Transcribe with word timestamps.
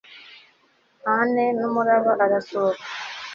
ane 1.13 1.45
nu 1.57 1.67
muraba 1.73 2.11
urasohoka 2.25 2.85